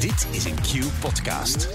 [0.00, 1.68] Dit is een Q-podcast.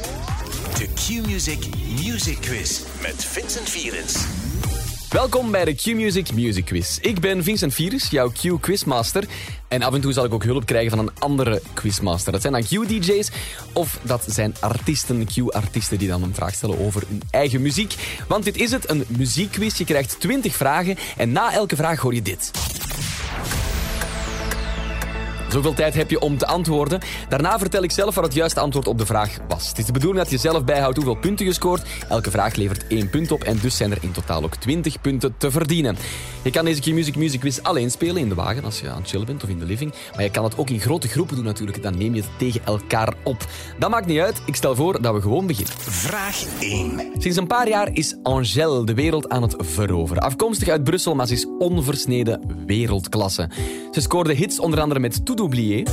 [0.78, 1.66] De Q-Music
[2.04, 4.26] Music Quiz met Vincent Vierens.
[5.10, 6.98] Welkom bij de Q-Music Music Quiz.
[7.02, 9.24] Ik ben Vincent Virus, jouw Q-quizmaster.
[9.68, 12.32] En af en toe zal ik ook hulp krijgen van een andere quizmaster.
[12.32, 13.30] Dat zijn dan Q-DJ's
[13.74, 17.96] of dat zijn artiesten, Q-artiesten die dan een vraag stellen over hun eigen muziek.
[18.28, 19.78] Want dit is het, een muziekquiz.
[19.78, 22.52] Je krijgt 20 vragen en na elke vraag hoor je dit.
[25.56, 27.00] Zoveel tijd heb je om te antwoorden.
[27.30, 29.68] Daarna vertel ik zelf wat het juiste antwoord op de vraag was.
[29.68, 31.88] Het is de bedoeling dat je zelf bijhoudt hoeveel punten je scoort.
[32.10, 35.36] Elke vraag levert één punt op en dus zijn er in totaal ook 20 punten
[35.38, 35.98] te verdienen.
[36.44, 39.10] Je kan deze Q-Music Music Quiz alleen spelen in de wagen als je aan het
[39.10, 39.94] chillen bent of in de living.
[40.14, 41.84] Maar je kan het ook in grote groepen doen natuurlijk.
[41.84, 43.46] Dan neem je het tegen elkaar op.
[43.80, 44.42] Dat maakt niet uit.
[44.46, 45.74] Ik stel voor dat we gewoon beginnen.
[45.78, 47.12] Vraag 1.
[47.18, 50.24] Sinds een paar jaar is Angèle de wereld aan het veroveren.
[50.24, 53.50] Afkomstig uit Brussel, maar ze is onversneden wereldklasse.
[53.92, 55.84] Ze scoorde hits onder andere met Tout oublier.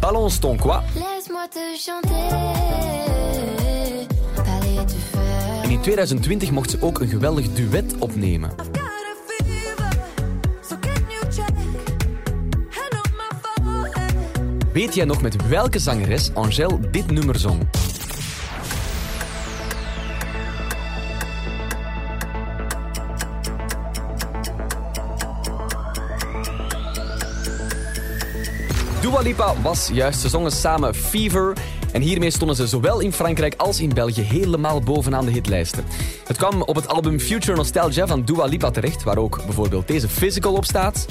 [0.00, 2.18] Balance ton quoi Laisse-moi te chanter.
[5.62, 8.50] En in 2020 mocht ze ook een geweldig duet opnemen.
[14.72, 17.68] Weet jij nog met welke zangeres Angèle dit nummer zong?
[29.24, 31.56] Lipa was juist, ze zongen samen Fever.
[31.92, 35.84] En hiermee stonden ze zowel in Frankrijk als in België helemaal bovenaan de hitlijsten.
[36.24, 40.08] Het kwam op het album Future Nostalgia van Dua Lipa terecht, waar ook bijvoorbeeld deze
[40.08, 41.06] Physical op staat.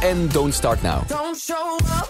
[0.00, 1.08] En Don't Start Now.
[1.08, 2.09] Don't show up,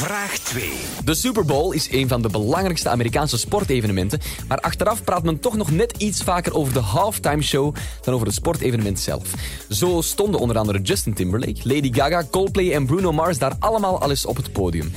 [0.00, 0.70] Vraag 2.
[1.04, 5.56] De Super Bowl is een van de belangrijkste Amerikaanse sportevenementen, maar achteraf praat men toch
[5.56, 9.34] nog net iets vaker over de halftime show dan over het sportevenement zelf.
[9.68, 14.10] Zo stonden onder andere Justin Timberlake, Lady Gaga, Coldplay en Bruno Mars daar allemaal al
[14.10, 14.92] eens op het podium.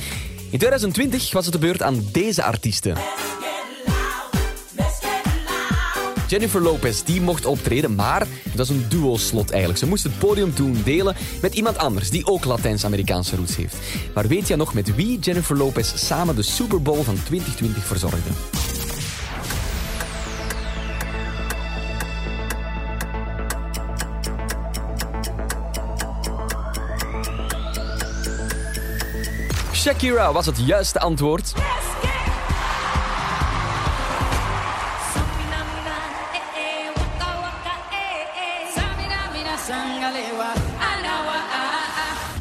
[0.50, 2.96] In 2020 was het de beurt aan deze artiesten.
[6.26, 9.80] Jennifer Lopez die mocht optreden, maar het was een duo-slot eigenlijk.
[9.80, 13.76] Ze moest het podium toen delen met iemand anders die ook Latijns-Amerikaanse roots heeft.
[14.14, 18.30] Maar weet jij nog met wie Jennifer Lopez samen de Super Bowl van 2020 verzorgde?
[29.72, 31.52] Shakira was het juiste antwoord.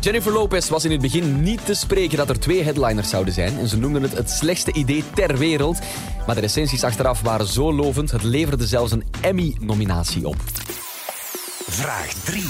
[0.03, 3.59] Jennifer Lopez was in het begin niet te spreken dat er twee headliners zouden zijn
[3.59, 5.79] en ze noemden het het slechtste idee ter wereld.
[6.25, 10.35] Maar de recensies achteraf waren zo lovend, het leverde zelfs een Emmy-nominatie op.
[11.67, 12.43] Vraag 3.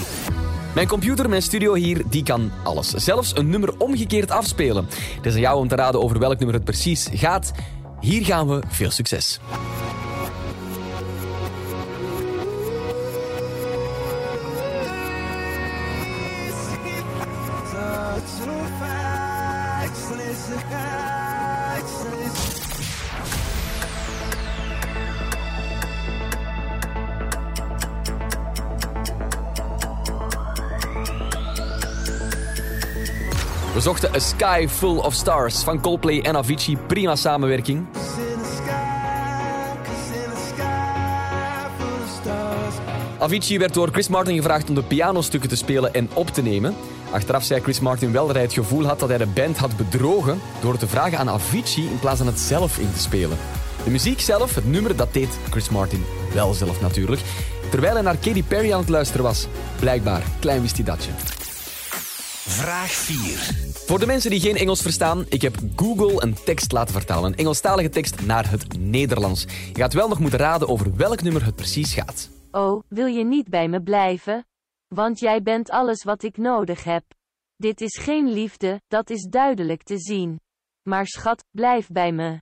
[0.75, 2.89] Mijn computer, mijn studio hier, die kan alles.
[2.89, 4.87] Zelfs een nummer omgekeerd afspelen.
[5.15, 7.51] Het is aan jou om te raden over welk nummer het precies gaat.
[7.99, 8.61] Hier gaan we.
[8.67, 9.39] Veel succes.
[33.83, 36.77] Zochten A Sky Full of Stars van Coldplay en Avicii.
[36.87, 37.85] Prima samenwerking.
[43.19, 46.75] Avicii werd door Chris Martin gevraagd om de pianostukken te spelen en op te nemen.
[47.11, 49.77] Achteraf zei Chris Martin wel dat hij het gevoel had dat hij de band had
[49.77, 53.37] bedrogen door te vragen aan Avicii in plaats van het zelf in te spelen.
[53.83, 57.21] De muziek zelf, het nummer, dat deed Chris Martin wel zelf natuurlijk.
[57.69, 59.47] Terwijl hij naar Katy Perry aan het luisteren was.
[59.79, 61.11] Blijkbaar, klein wist hij datje.
[62.53, 63.73] Vraag 4.
[63.85, 67.31] Voor de mensen die geen Engels verstaan, ik heb Google een tekst laten vertalen.
[67.31, 69.41] Een Engelstalige tekst naar het Nederlands.
[69.43, 72.29] Je gaat wel nog moeten raden over welk nummer het precies gaat.
[72.51, 74.45] Oh, wil je niet bij me blijven?
[74.87, 77.03] Want jij bent alles wat ik nodig heb.
[77.55, 80.39] Dit is geen liefde, dat is duidelijk te zien.
[80.89, 82.41] Maar schat, blijf bij me.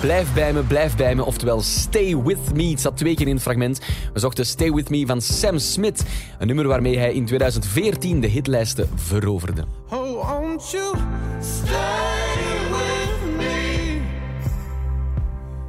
[0.00, 2.70] Blijf bij me, blijf bij me, oftewel Stay With Me.
[2.70, 3.80] Het zat twee keer in het fragment.
[4.12, 6.02] We zochten Stay With Me van Sam Smith.
[6.38, 9.64] Een nummer waarmee hij in 2014 de hitlijsten veroverde.
[9.90, 10.94] Oh, won't you
[11.40, 14.00] stay with me?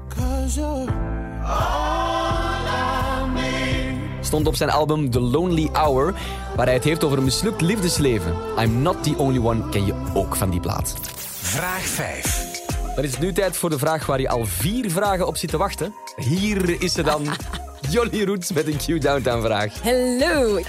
[0.07, 0.91] Cause you're
[1.43, 2.19] all
[4.29, 6.13] stond op zijn album The Lonely Hour,
[6.55, 8.33] waar hij het heeft over een mislukt liefdesleven.
[8.59, 10.95] I'm Not The Only One ken je ook van die plaat.
[11.41, 12.48] Vraag 5.
[12.95, 15.49] Dan is het nu tijd voor de vraag waar je al vier vragen op zit
[15.49, 15.93] te wachten.
[16.15, 17.27] Hier is ze dan.
[17.89, 19.81] Jolly Roots met een Q-Downtown-vraag.
[19.81, 20.59] Hallo.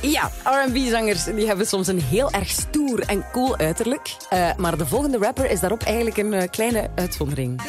[0.00, 4.16] Ja, R&B-zangers die hebben soms een heel erg stoer en cool uiterlijk.
[4.28, 7.60] Eh, maar de volgende rapper is daarop eigenlijk een eh, kleine uitzondering.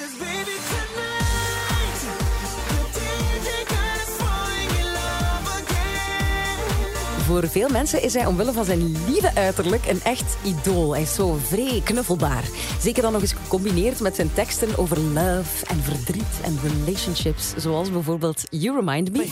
[7.28, 10.92] Voor veel mensen is hij omwille van zijn lieve uiterlijk een echt idool.
[10.92, 12.44] Hij is zo vrij knuffelbaar.
[12.82, 17.54] Zeker dan nog eens gecombineerd met zijn teksten over love en verdriet en relationships.
[17.58, 19.28] Zoals bijvoorbeeld You Remind Me.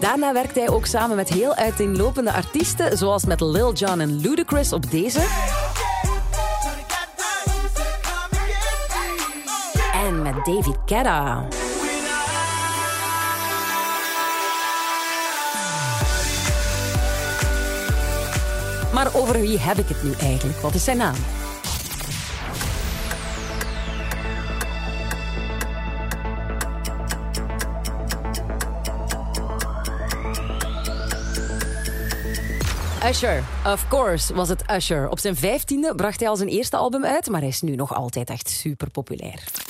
[0.00, 4.72] Daarna werkt hij ook samen met heel uiteenlopende artiesten, zoals met Lil Jon en Ludacris
[4.72, 5.20] op deze.
[10.06, 11.46] En met David Guetta.
[18.96, 20.58] Maar over wie heb ik het nu eigenlijk?
[20.58, 21.14] Wat is zijn naam?
[33.08, 35.08] Usher, of course was het Usher.
[35.08, 37.94] Op zijn vijftiende bracht hij al zijn eerste album uit, maar hij is nu nog
[37.94, 39.65] altijd echt super populair.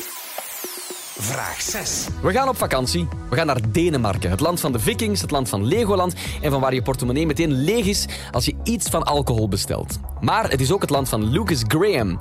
[1.18, 2.06] Vraag 6.
[2.22, 3.08] We gaan op vakantie.
[3.30, 4.30] We gaan naar Denemarken.
[4.30, 7.52] Het land van de vikings, het land van Legoland en van waar je portemonnee meteen
[7.52, 9.98] leeg is als je iets van alcohol bestelt.
[10.20, 12.18] Maar het is ook het land van Lucas Graham.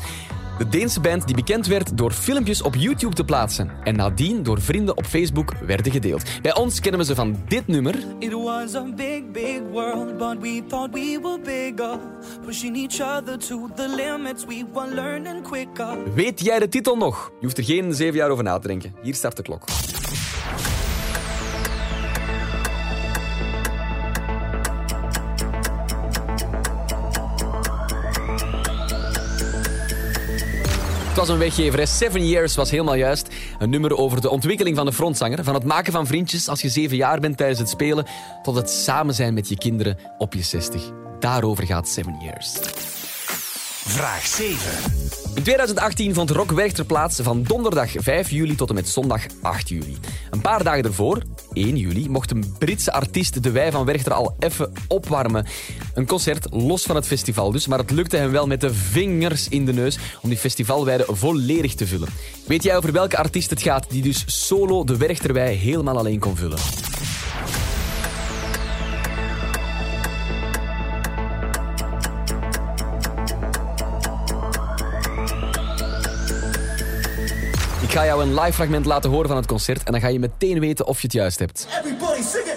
[0.58, 4.62] De Deense band die bekend werd door filmpjes op YouTube te plaatsen en nadien door
[4.62, 6.24] vrienden op Facebook werden gedeeld.
[6.42, 7.96] Bij ons kennen we ze van dit nummer.
[8.20, 12.00] It was a big, big world, but we thought we were bigger.
[12.46, 16.14] Pushing each other to the limits, we were learning quicker.
[16.14, 17.32] Weet jij de titel nog?
[17.40, 18.96] Je hoeft er geen zeven jaar over na te denken.
[19.02, 19.64] Hier start de klok.
[31.26, 31.88] Was een weggever.
[31.88, 33.28] Seven Years was helemaal juist.
[33.60, 35.44] Een nummer over de ontwikkeling van de frontzanger.
[35.44, 38.06] Van het maken van vriendjes als je zeven jaar bent tijdens het spelen...
[38.44, 40.92] tot het samen zijn met je kinderen op je zestig.
[41.20, 42.54] Daarover gaat Seven Years.
[43.88, 44.58] Vraag 7.
[45.36, 49.70] In 2018 vond Rock Werchter plaats van donderdag 5 juli tot en met zondag 8
[49.70, 49.98] juli.
[50.32, 51.22] Een paar dagen ervoor,
[51.54, 55.46] 1 juli, mocht een Britse artiest de Wij van Werchter al even opwarmen.
[55.94, 59.50] Een concert los van het festival dus, maar het lukte hem wel met de vingers
[59.50, 62.10] in de neus om die festivalweide volledig te vullen.
[62.48, 66.36] Weet jij over welke artiest het gaat die dus solo de Werchterwei helemaal alleen kon
[66.36, 66.60] vullen?
[77.96, 80.60] Ga jou een live fragment laten horen van het concert en dan ga je meteen
[80.60, 81.68] weten of je het juist hebt.
[81.80, 82.56] Everybody sing it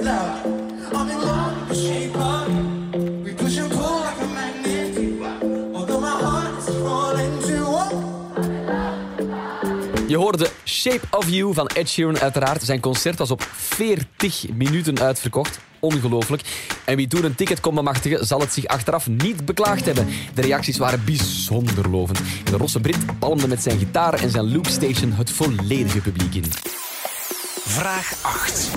[10.09, 12.63] Je hoorde Shape of You van Ed Sheeran uiteraard.
[12.63, 15.61] Zijn concert was op 40 minuten uitverkocht.
[15.79, 16.43] Ongelooflijk.
[16.85, 20.09] En wie toen een ticket kon bemachtigen, zal het zich achteraf niet beklaagd hebben.
[20.35, 22.19] De reacties waren bijzonder lovend.
[22.19, 26.45] En de Rosse Brit palmde met zijn gitaar en zijn loopstation het volledige publiek in.
[27.65, 28.71] Vraag 8.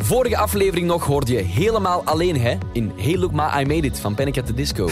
[0.00, 3.98] Vorige aflevering nog hoorde je helemaal alleen hè in Hey Look Ma I Made It
[3.98, 4.88] van Panic at the Disco.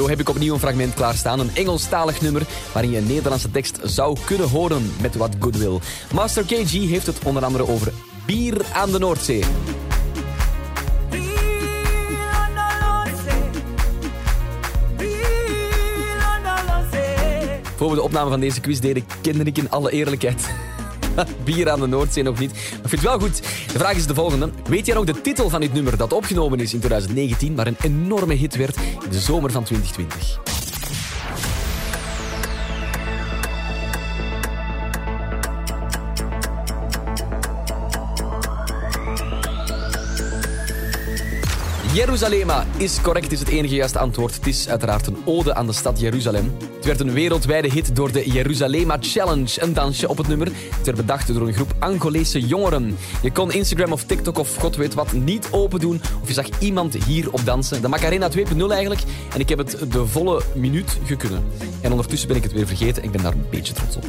[0.00, 2.42] Zo heb ik opnieuw een fragment klaarstaan, een Engelstalig nummer
[2.72, 5.78] waarin je een Nederlandse tekst zou kunnen horen met wat goodwill.
[6.12, 7.92] Master KG heeft het onder andere over
[8.26, 9.44] bier aan de Noordzee.
[17.76, 20.50] Voor de opname van deze quiz deden, kende ik in alle eerlijkheid
[21.44, 22.52] bier aan de Noordzee nog niet.
[22.52, 23.42] Maar ik vind het wel goed.
[23.72, 24.50] De vraag is de volgende.
[24.68, 27.76] Weet jij nog de titel van dit nummer dat opgenomen is in 2019, maar een
[27.80, 30.59] enorme hit werd in de zomer van 2020?
[41.94, 44.34] Jerusalema is correct, is het enige juiste antwoord.
[44.34, 46.56] Het is uiteraard een ode aan de stad Jeruzalem.
[46.74, 50.46] Het werd een wereldwijde hit door de Jerusalema Challenge, een dansje op het nummer.
[50.46, 52.96] Het werd bedacht door een groep Angolese jongeren.
[53.22, 56.46] Je kon Instagram of TikTok of god weet wat niet open doen, of je zag
[56.58, 57.82] iemand hier op dansen.
[57.82, 59.02] De Macarena 2.0 eigenlijk.
[59.34, 61.44] En ik heb het de volle minuut gekunnen.
[61.80, 63.02] En ondertussen ben ik het weer vergeten.
[63.02, 64.04] Ik ben daar een beetje trots op.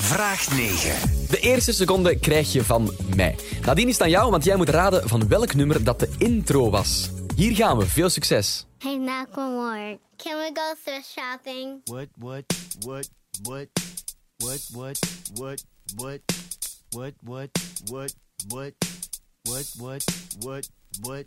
[0.00, 1.28] Vraag 9.
[1.28, 3.38] De eerste seconde krijg je van mij.
[3.64, 6.70] Nadien is het aan jou, want jij moet raden van welk nummer dat de intro
[6.70, 7.10] was.
[7.36, 8.66] Hier gaan we, veel succes.
[8.78, 11.80] Hey, Macklemore, can we go thrift shopping?
[11.84, 12.44] What, what,
[12.80, 13.08] what,
[13.42, 13.68] what,
[14.36, 14.98] what, what,
[15.34, 15.64] what,
[15.96, 16.14] what,
[16.92, 17.50] what, what,
[17.88, 18.14] what,
[18.48, 20.04] what, what,
[20.40, 20.68] what,
[21.00, 21.26] what,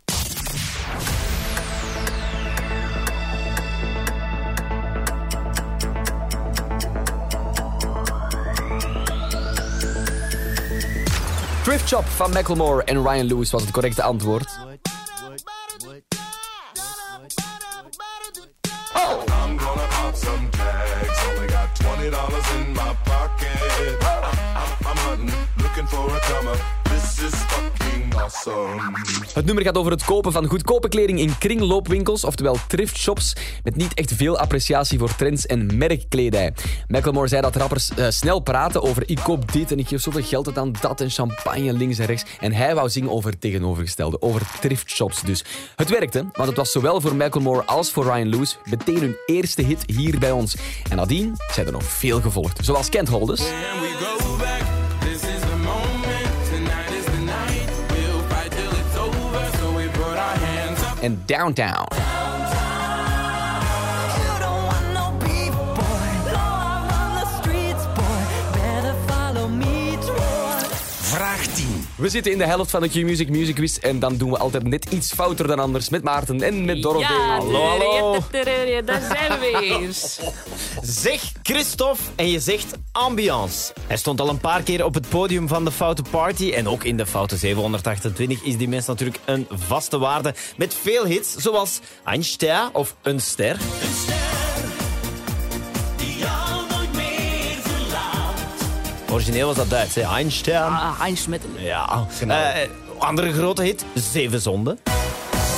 [11.64, 14.58] Thrift Shop van Macklemore en Ryan Lewis was het correcte antwoord.
[27.26, 27.53] I'm
[29.32, 33.76] Het nummer gaat over het kopen van goedkope kleding in kringloopwinkels, oftewel thrift shops, met
[33.76, 36.54] niet echt veel appreciatie voor trends en merkkledij.
[36.86, 40.22] Macklemore zei dat rappers eh, snel praten over ik koop dit en ik geef zoveel
[40.22, 42.24] geld uit aan dat en champagne links en rechts.
[42.40, 45.44] En hij wou zingen over het tegenovergestelde, over thrift shops dus.
[45.76, 49.62] Het werkte, want het was zowel voor Macklemore als voor Ryan Lewis meteen hun eerste
[49.62, 50.56] hit hier bij ons.
[50.90, 53.42] En nadien zijn er nog veel gevolgd, zoals Kent Holders.
[61.04, 62.23] and downtown.
[71.96, 74.64] We zitten in de helft van de Q-Music Music Quiz en dan doen we altijd
[74.64, 77.16] net iets fouter dan anders met Maarten en met Dorothee.
[77.16, 78.18] Ja, hallo, hallo.
[78.84, 79.88] Daar zijn we weer.
[80.82, 83.72] Zeg Christophe en je zegt ambiance.
[83.86, 86.52] Hij stond al een paar keer op het podium van de Foute Party.
[86.52, 90.34] En ook in de Foute 728 is die mens natuurlijk een vaste waarde.
[90.56, 93.56] Met veel hits, zoals Ein Ster of Een Ster.
[99.14, 100.02] Origineel was dat Duits, hè?
[100.02, 100.60] Ein Ster.
[100.60, 101.62] Ah, Heinz met een...
[101.64, 102.68] Ja, Eh,
[102.98, 104.78] andere grote hit, Zeven Zonden.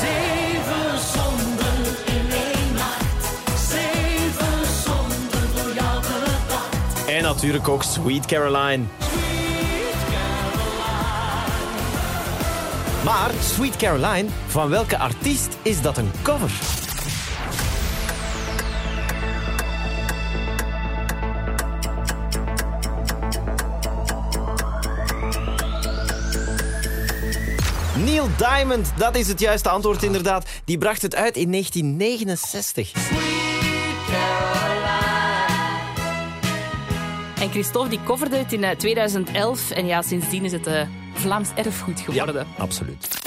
[0.01, 3.25] Zeven zonden in één nacht.
[3.69, 7.07] Zeven zonden jou gedacht.
[7.09, 8.85] En natuurlijk ook Sweet Caroline.
[13.05, 16.51] Maar Sweet Caroline, van welke artiest is dat een cover?
[28.27, 30.49] Neil Diamond, dat is het juiste antwoord inderdaad.
[30.65, 32.93] Die bracht het uit in 1969.
[37.41, 39.71] En Christophe die coverde het in eh, 2011.
[39.71, 40.81] En ja, sindsdien is het eh,
[41.15, 42.47] Vlaams erfgoed geworden.
[42.59, 43.19] absoluut.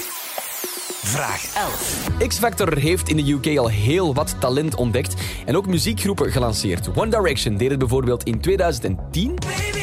[1.03, 2.07] Vraag 11.
[2.27, 5.13] X-Factor heeft in de UK al heel wat talent ontdekt
[5.45, 6.97] en ook muziekgroepen gelanceerd.
[6.97, 9.35] One Direction deed het bijvoorbeeld in 2010.
[9.35, 9.78] Baby,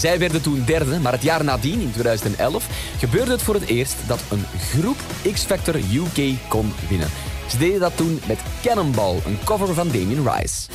[0.00, 2.66] Zij werden toen derde, maar het jaar nadien, in 2011,
[2.98, 4.96] gebeurde het voor het eerst dat een groep
[5.32, 7.08] X-Factor UK kon winnen.
[7.48, 10.68] Ze deden dat toen met Cannonball, een cover van Damien Rice.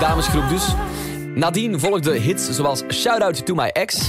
[0.00, 0.74] Damesgroep dus.
[1.34, 4.08] Nadien volgden hits zoals Shout Out To My Ex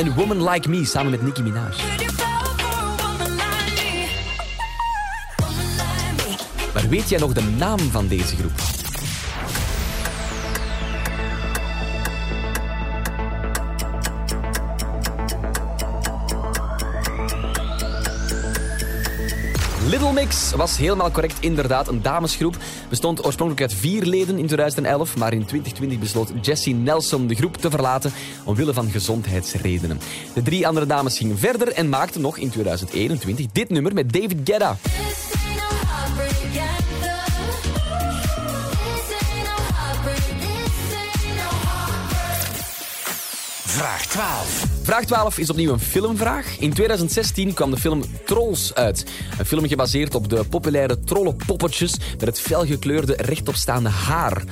[0.00, 1.70] en Woman Like Me samen met Nicki Minaj.
[6.74, 8.79] Maar weet jij nog de naam van deze groep?
[20.12, 22.56] Mix was helemaal correct inderdaad een damesgroep.
[22.88, 27.56] Bestond oorspronkelijk uit vier leden in 2011, maar in 2020 besloot Jessie Nelson de groep
[27.56, 28.12] te verlaten
[28.44, 30.00] omwille van gezondheidsredenen.
[30.34, 34.38] De drie andere dames gingen verder en maakten nog in 2021 dit nummer met David
[34.44, 34.76] Guetta.
[43.70, 44.64] Vraag 12.
[44.82, 46.56] Vraag 12 is opnieuw een filmvraag.
[46.58, 49.04] In 2016 kwam de film Trolls uit.
[49.38, 54.42] Een film gebaseerd op de populaire trollenpoppetjes met het felgekleurde rechtopstaande haar.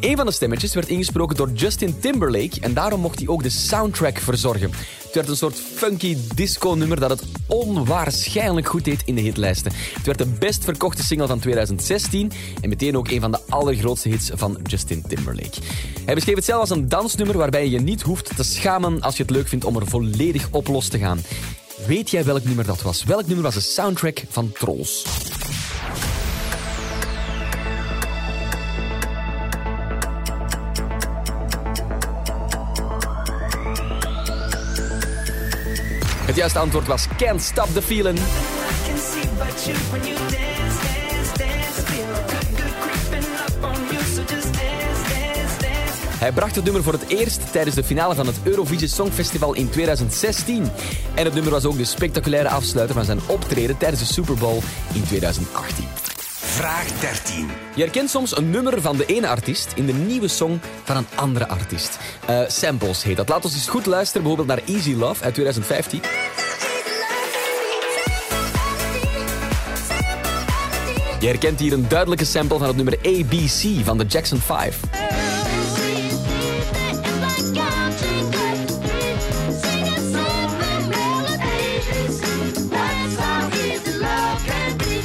[0.00, 3.48] Een van de stemmetjes werd ingesproken door Justin Timberlake en daarom mocht hij ook de
[3.50, 4.70] soundtrack verzorgen.
[5.04, 9.72] Het werd een soort funky disco-nummer dat het onwaarschijnlijk goed deed in de hitlijsten.
[9.94, 14.08] Het werd de best verkochte single van 2016 en meteen ook een van de allergrootste
[14.08, 15.60] hits van Justin Timberlake.
[16.04, 19.22] Hij beschreef het zelf als een dansnummer waarbij je niet hoeft te schamen als je
[19.22, 21.20] het leuk vindt om er volledig op los te gaan.
[21.86, 23.04] Weet jij welk nummer dat was?
[23.04, 25.04] Welk nummer was de soundtrack van Trolls?
[36.28, 38.18] Het juiste antwoord was Can't Stop the Feeling.
[46.18, 49.70] Hij bracht het nummer voor het eerst tijdens de finale van het Eurovisie Songfestival in
[49.70, 50.70] 2016.
[51.14, 54.60] En het nummer was ook de spectaculaire afsluiter van zijn optreden tijdens de Super Bowl
[54.94, 55.97] in 2018.
[56.58, 57.48] Vraag 13.
[57.74, 61.06] Je herkent soms een nummer van de ene artiest in de nieuwe song van een
[61.14, 61.98] andere artiest.
[62.26, 63.28] Eh, samples heet dat.
[63.28, 66.00] Laat ons eens goed luisteren bijvoorbeeld naar Easy Love uit 2015.
[71.20, 75.07] Je herkent hier een duidelijke sample van het nummer ABC van de Jackson 5.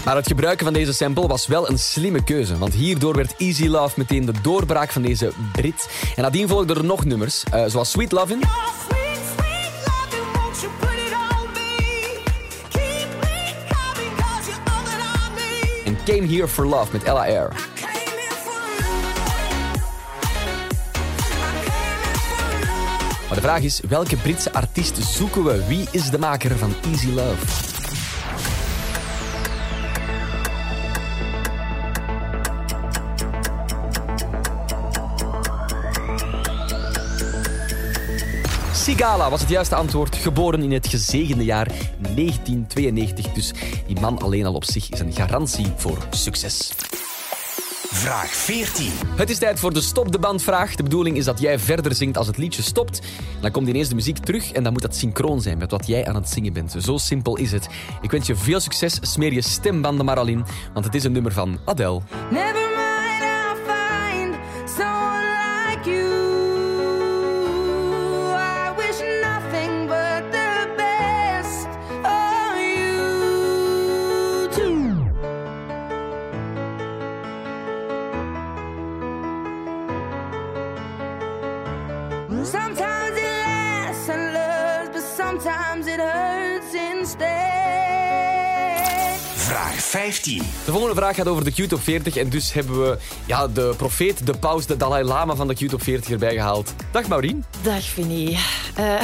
[0.05, 3.67] Maar het gebruiken van deze sample was wel een slimme keuze, want hierdoor werd Easy
[3.67, 5.89] Love meteen de doorbraak van deze Brit.
[6.15, 8.41] En nadien volgden er nog nummers, eh, zoals Sweet Lovin',
[15.85, 17.71] en Came Here for Love met Ella Air.
[23.27, 25.65] Maar de vraag is, welke Britse artiest zoeken we?
[25.67, 27.72] Wie is de maker van Easy Love?
[38.93, 40.15] Sigala was het juiste antwoord.
[40.15, 41.67] Geboren in het gezegende jaar
[42.15, 43.27] 1992.
[43.31, 43.51] Dus
[43.87, 46.71] die man alleen al op zich is een garantie voor succes.
[47.91, 48.91] Vraag 14.
[49.15, 50.75] Het is tijd voor de stop de bandvraag.
[50.75, 53.01] De bedoeling is dat jij verder zingt als het liedje stopt.
[53.41, 56.07] Dan komt ineens de muziek terug en dan moet dat synchroon zijn met wat jij
[56.07, 56.75] aan het zingen bent.
[56.79, 57.67] Zo simpel is het.
[58.01, 58.97] Ik wens je veel succes.
[59.01, 62.01] Smeer je stembanden maar al in, want het is een nummer van Adele.
[62.31, 62.62] Never
[90.65, 94.25] De volgende vraag gaat over de Q-top 40 en dus hebben we ja, de profeet,
[94.25, 96.73] de paus, de Dalai Lama van de Q-top 40 erbij gehaald.
[96.91, 97.45] Dag Maureen.
[97.61, 98.39] Dag, Vinnie.
[98.75, 99.01] Eh,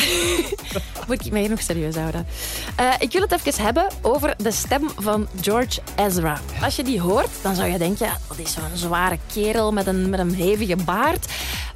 [1.08, 2.28] moet ik mij hier nog serieus houden?
[2.76, 6.40] Eh, ik wil het even hebben over de stem van George Ezra.
[6.62, 8.06] Als je die hoort, dan zou je denken...
[8.06, 11.26] Ja, dat is zo'n zware kerel met een, met een hevige baard.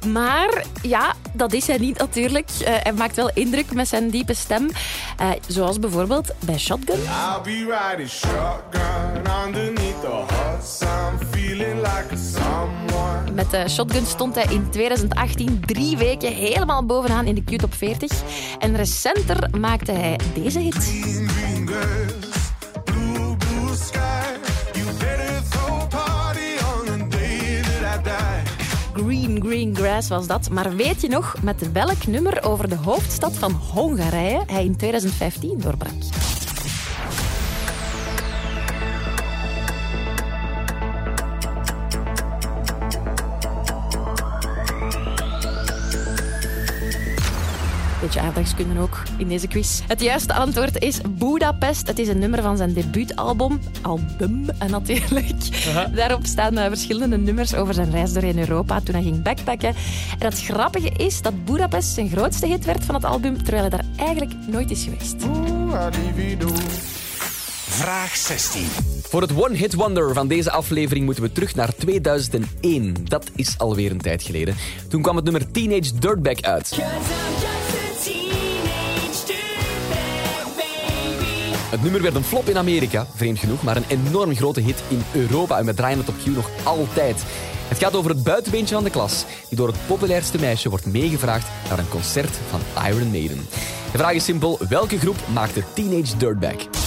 [0.06, 2.50] Maar ja, dat is hij niet natuurlijk.
[2.64, 4.70] Eh, hij maakt wel indruk met zijn diepe stem.
[5.16, 6.98] Eh, zoals bijvoorbeeld bij Shotgun.
[6.98, 8.83] I'll be riding shotgun
[13.34, 18.22] Met de Shotgun stond hij in 2018 drie weken helemaal bovenaan in de Q-top 40.
[18.58, 20.74] En recenter maakte hij deze hit.
[28.92, 30.50] Green Green Grass was dat.
[30.50, 35.60] Maar weet je nog met welk nummer over de hoofdstad van Hongarije hij in 2015
[35.60, 36.33] doorbrak?
[48.14, 49.80] Beetje aardrijkskunde ook in deze quiz.
[49.86, 51.86] Het juiste antwoord is Budapest.
[51.86, 53.60] Het is een nummer van zijn debuutalbum.
[53.82, 55.32] Album natuurlijk.
[55.96, 59.74] Daarop staan eh, verschillende nummers over zijn reis doorheen Europa toen hij ging backpacken.
[60.18, 63.70] En het grappige is dat Budapest zijn grootste hit werd van het album, terwijl hij
[63.70, 65.16] daar eigenlijk nooit is geweest.
[67.68, 68.62] Vraag 16.
[69.02, 72.94] Voor het One Hit Wonder van deze aflevering moeten we terug naar 2001.
[73.04, 74.54] Dat is alweer een tijd geleden.
[74.88, 76.78] Toen kwam het nummer Teenage Dirtbag uit.
[81.74, 85.02] Het nummer werd een flop in Amerika, vreemd genoeg, maar een enorm grote hit in
[85.12, 87.24] Europa en we draaien het op Q nog altijd.
[87.68, 91.48] Het gaat over het buitenbeentje van de klas, die door het populairste meisje wordt meegevraagd
[91.68, 93.46] naar een concert van Iron Maiden.
[93.92, 96.83] De vraag is simpel, welke groep maakte Teenage Dirtbag?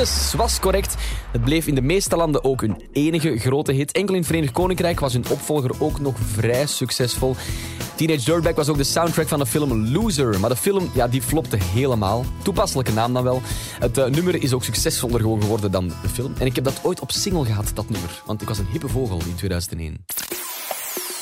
[0.00, 0.94] Wheatus was correct.
[1.32, 3.92] Het bleef in de meeste landen ook hun enige grote hit.
[3.92, 7.36] Enkel in het Verenigd Koninkrijk was hun opvolger ook nog vrij succesvol.
[7.94, 10.40] Teenage Dirtbag was ook de soundtrack van de film Loser.
[10.40, 12.24] Maar de film ja, die flopte helemaal.
[12.42, 13.42] Toepasselijke naam dan wel.
[13.78, 16.32] Het eh, nummer is ook succesvoller geworden dan de film.
[16.38, 18.22] En ik heb dat ooit op single gehad, dat nummer.
[18.26, 20.04] Want ik was een hippe vogel in 2001.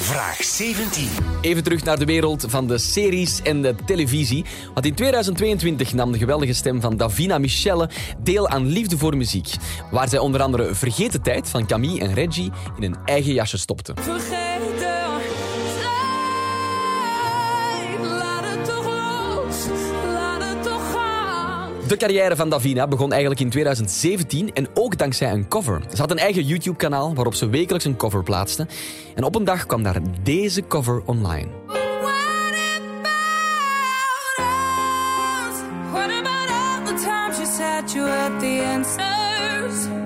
[0.01, 1.09] Vraag 17.
[1.41, 4.45] Even terug naar de wereld van de series en de televisie.
[4.75, 7.91] Want in 2022 nam de geweldige stem van Davina Michelle
[8.23, 9.55] deel aan Liefde voor Muziek.
[9.91, 13.95] Waar zij onder andere Vergeten Tijd van Camille en Reggie in een eigen jasje stopte.
[14.01, 14.68] Vergeet
[21.89, 25.83] De carrière van Davina begon eigenlijk in 2017 en ook dankzij een cover.
[25.95, 28.67] Ze had een eigen YouTube-kanaal waarop ze wekelijks een cover plaatste.
[29.15, 31.49] En op een dag kwam daar deze cover online.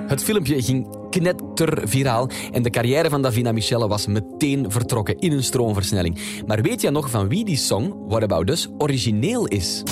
[0.06, 5.44] Het filmpje ging knetterviraal en de carrière van Davina Michelle was meteen vertrokken in een
[5.44, 6.18] stroomversnelling.
[6.46, 9.82] Maar weet je nog van wie die song, What About Us, origineel is?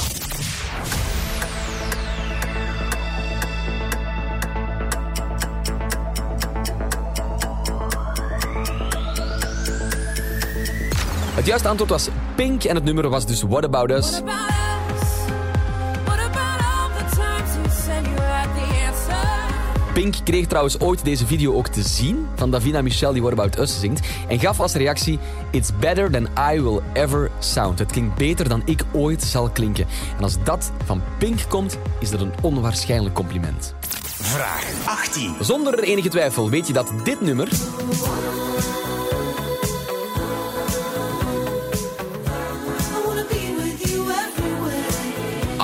[11.41, 14.11] Het juiste antwoord was Pink en het nummer was dus What About Us.
[14.11, 14.23] What
[16.05, 19.93] about all the times you said you had the answer?
[19.93, 23.59] Pink kreeg trouwens ooit deze video ook te zien van Davina Michelle die What About
[23.59, 25.19] Us zingt en gaf als reactie
[25.51, 27.79] It's better than I will ever sound.
[27.79, 29.87] Het klinkt beter dan ik ooit zal klinken.
[30.17, 33.75] En als dat van Pink komt, is dat een onwaarschijnlijk compliment.
[34.05, 35.35] Vraag 18.
[35.41, 37.49] Zonder enige twijfel weet je dat dit nummer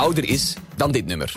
[0.07, 1.33] ouder is dan dit nummer.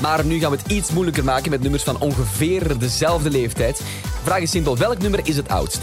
[0.00, 3.80] Maar nu gaan we het iets moeilijker maken met nummers van ongeveer dezelfde leeftijd.
[4.22, 5.80] Vraag is simpel, welk nummer is het oudst?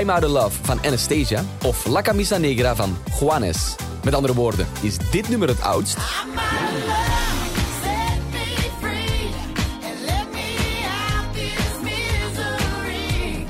[0.00, 3.74] I'm Out of Love van Anastasia of La Camisa Negra van Juanes?
[4.02, 5.96] Met andere woorden, is dit nummer het oudst?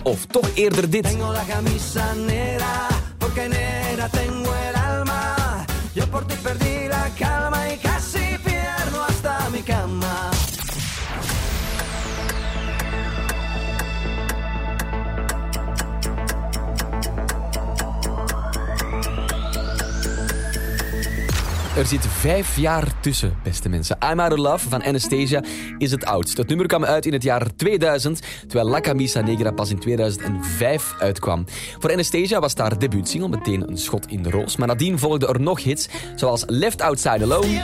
[0.05, 1.03] Of toch eerder dit?
[1.03, 1.45] Tengo la
[21.77, 23.97] Er zit vijf jaar tussen, beste mensen.
[24.11, 25.43] I'm Out of Love van Anastasia
[25.79, 26.37] is het oudst.
[26.37, 30.95] Het nummer kwam uit in het jaar 2000, terwijl La Camisa Negra pas in 2005
[30.99, 31.45] uitkwam.
[31.79, 34.57] Voor Anastasia was haar debuutsingle meteen een schot in de roos.
[34.57, 37.63] Maar nadien volgden er nog hits, zoals Outside Alone left outside alone.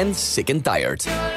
[0.00, 1.29] en Sick and Tired.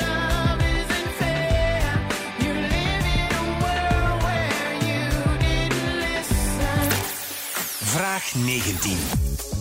[8.24, 8.98] Vraag 19.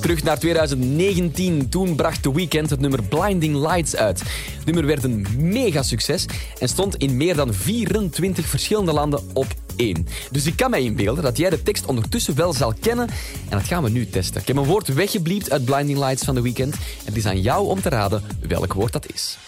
[0.01, 1.69] Terug naar 2019.
[1.69, 4.23] Toen bracht The Weeknd het nummer Blinding Lights uit.
[4.57, 6.27] Het nummer werd een mega succes
[6.59, 9.47] en stond in meer dan 24 verschillende landen op
[9.77, 10.07] één.
[10.31, 13.09] Dus ik kan mij inbeelden dat jij de tekst ondertussen wel zal kennen
[13.49, 14.41] en dat gaan we nu testen.
[14.41, 17.41] Ik heb een woord weggebliept uit Blinding Lights van The Weeknd en het is aan
[17.41, 19.39] jou om te raden welk woord dat is.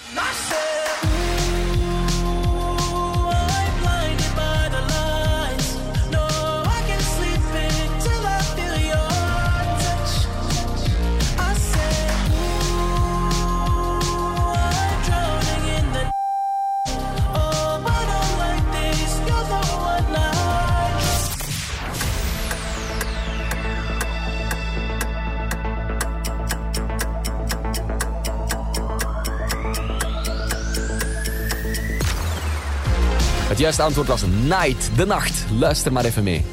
[33.65, 35.45] Juiste antwoord was Night, de nacht.
[35.59, 36.45] Luister maar even mee.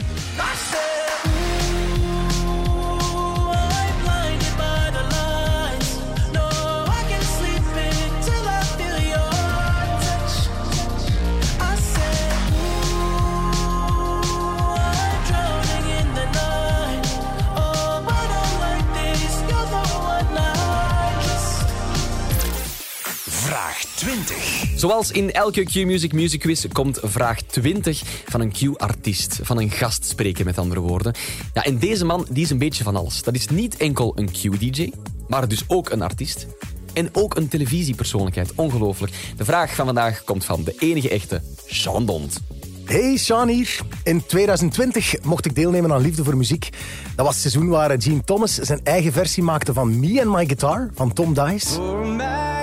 [23.41, 24.63] Vraag 20.
[24.75, 29.39] Zoals in elke Q-Music Music Quiz komt vraag 20 van een Q-artiest.
[29.41, 31.13] Van een gastspreker, met andere woorden.
[31.53, 33.23] Ja, en deze man die is een beetje van alles.
[33.23, 34.91] Dat is niet enkel een Q-DJ,
[35.27, 36.47] maar dus ook een artiest.
[36.93, 38.51] En ook een televisiepersoonlijkheid.
[38.55, 39.13] Ongelooflijk.
[39.37, 42.39] De vraag van vandaag komt van de enige echte Sean Dont.
[42.85, 43.79] Hey, Sean hier.
[44.03, 46.69] In 2020 mocht ik deelnemen aan Liefde voor Muziek.
[47.15, 50.45] Dat was het seizoen waar Gene Thomas zijn eigen versie maakte van Me and My
[50.45, 52.59] Guitar van Tom Dice.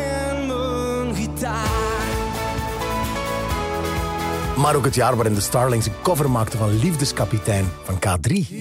[4.56, 8.56] Maar ook het jaar waarin de Starlings een cover maakte van Liefdeskapitein van K3.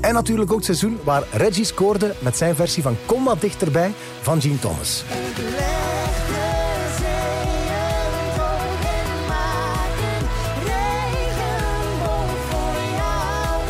[0.00, 3.92] En natuurlijk ook het seizoen waar Reggie scoorde met zijn versie van Kom wat dichterbij
[4.22, 5.04] van Gene Thomas.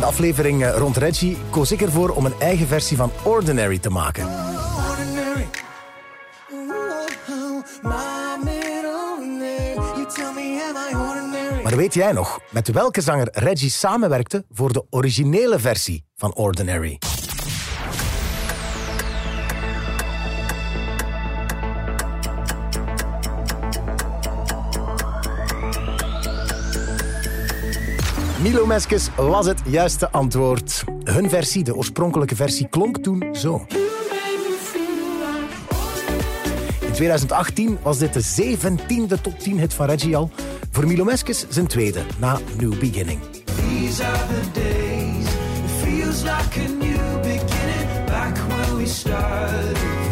[0.08, 4.28] Aflevering eh, rond Reggie koos ik ervoor om een eigen versie van Ordinary te maken.
[4.90, 5.46] Ordinary?
[11.62, 16.98] Maar weet jij nog met welke zanger Reggie samenwerkte voor de originele versie van Ordinary?
[28.42, 30.84] Milo Meskes was het juiste antwoord.
[31.04, 33.66] Hun versie, de oorspronkelijke versie, klonk toen zo.
[36.80, 40.30] In 2018 was dit de 17e top 10 hit van Reggie al.
[40.70, 43.20] Voor Milo Meskes zijn tweede, na New Beginning.
[43.44, 45.24] These are the days.
[45.24, 48.04] It feels like a new beginning.
[48.06, 48.36] Back
[48.76, 50.07] we.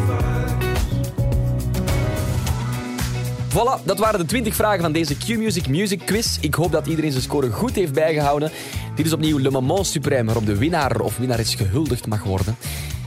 [3.56, 6.38] Voilà, dat waren de 20 vragen van deze Q-Music Music Quiz.
[6.40, 8.50] Ik hoop dat iedereen zijn score goed heeft bijgehouden.
[8.94, 12.56] Dit is opnieuw Le Moment Suprême, waarop de winnaar of winnares gehuldigd mag worden.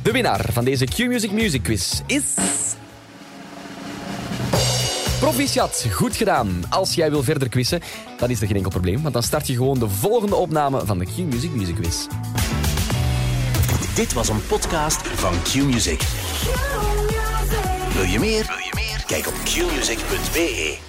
[0.03, 2.23] De winnaar van deze Q-Music Music Quiz is...
[5.19, 6.63] Proficiat, goed gedaan.
[6.69, 7.81] Als jij wil verder quizzen,
[8.17, 10.99] dan is er geen enkel probleem, want dan start je gewoon de volgende opname van
[10.99, 12.07] de Q-Music Music Quiz.
[13.95, 16.01] Dit was een podcast van Q-Music.
[17.93, 18.45] Wil je meer?
[18.45, 18.68] Wil je meer?
[19.10, 20.88] Kijk op qmusic.be.